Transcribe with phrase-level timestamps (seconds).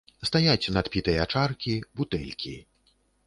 [0.27, 2.57] Стаяць надпітыя чаркі, бутэлькі.